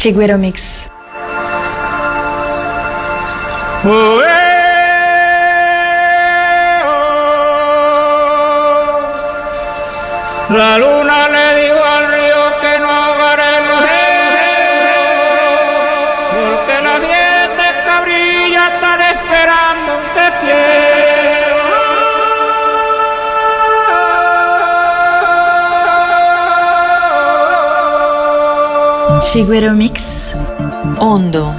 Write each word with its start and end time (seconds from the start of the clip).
Chiguero 0.00 0.38
Mix. 0.38 0.88
Oh, 3.84 4.22
hey. 4.24 4.40
La 10.48 10.78
luna 10.78 11.28
le 11.28 11.49
Shiguero 29.20 29.74
Mix 29.74 30.34
Ondo. 30.98 31.54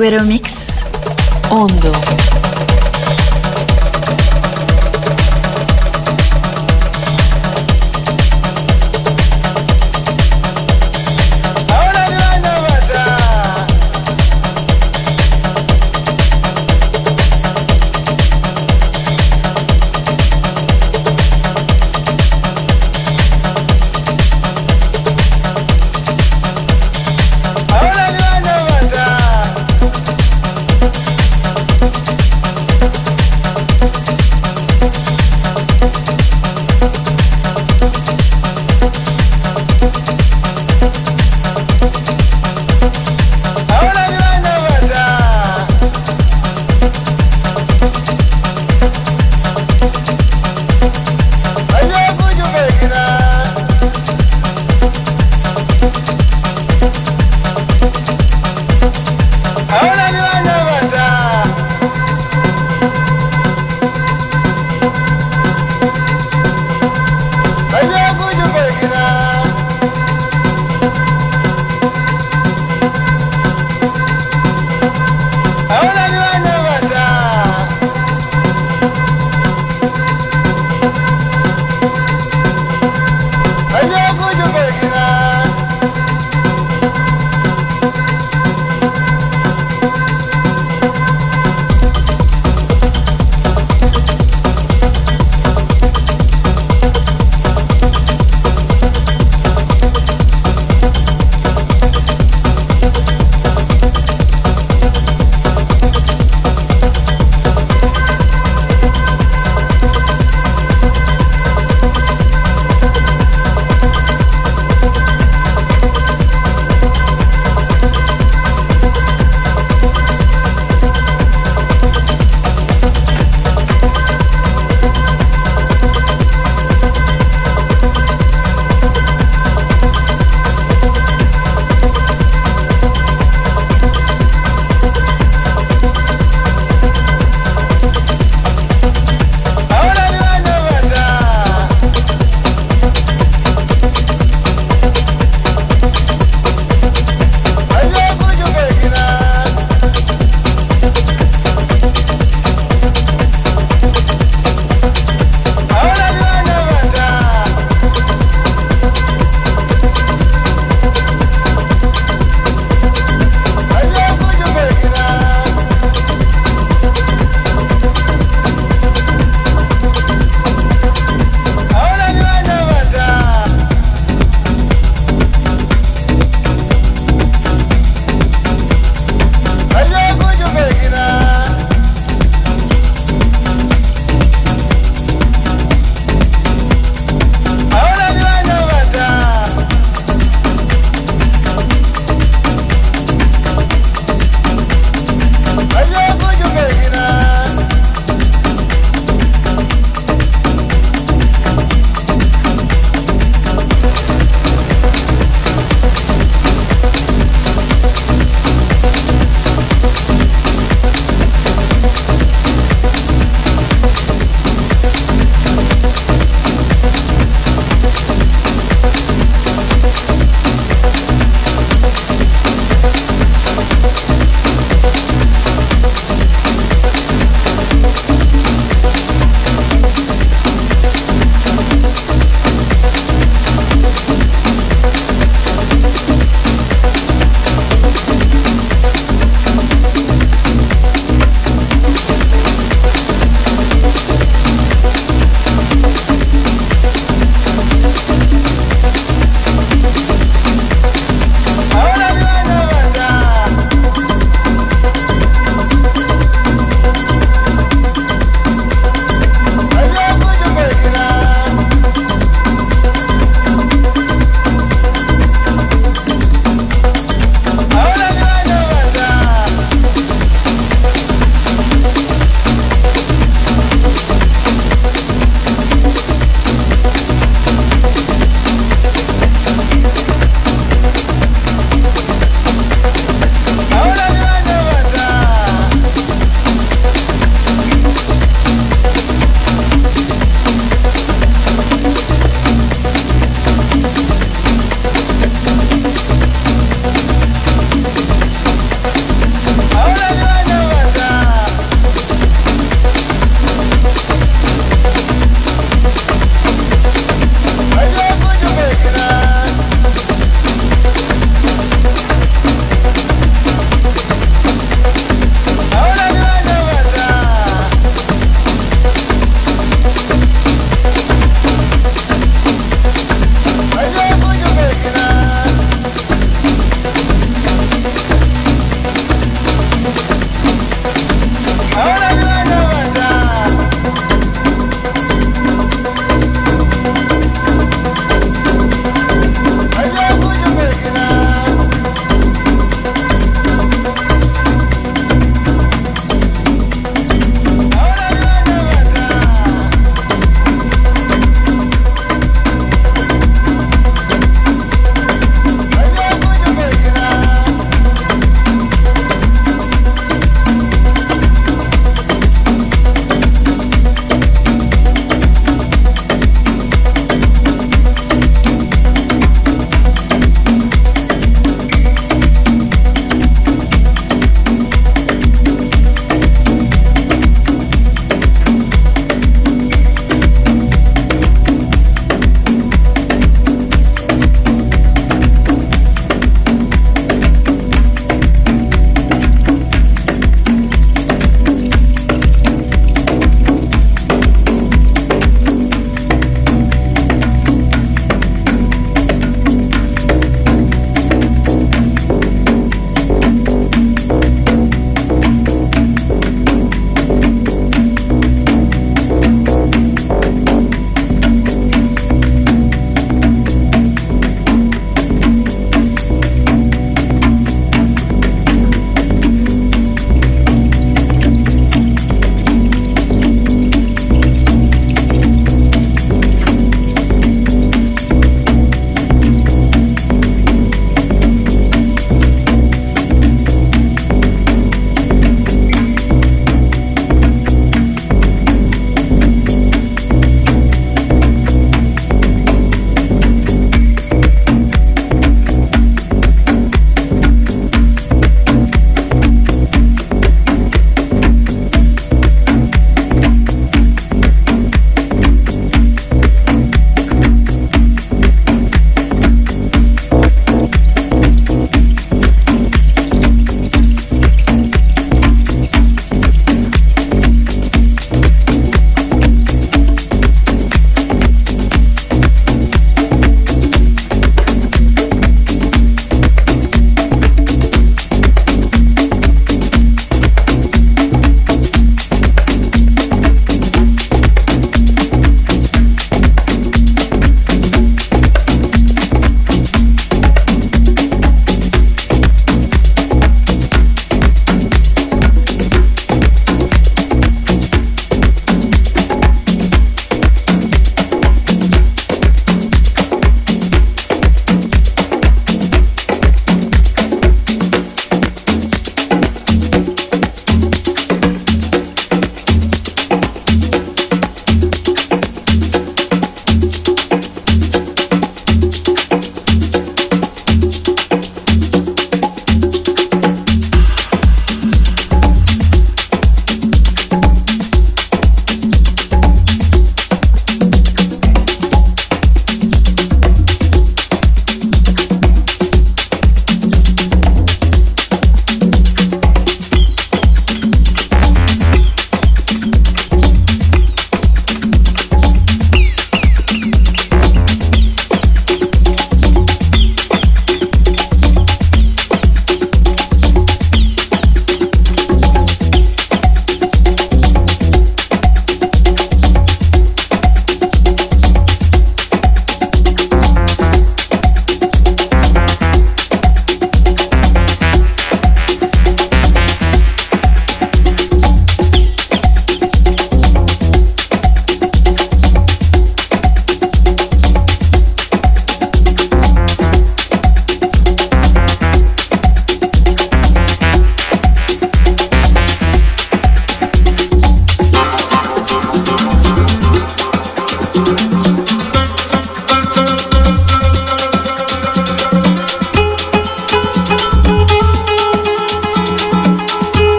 Chiguero 0.00 0.24
Mix 0.24 0.82
Hondo. 1.50 1.89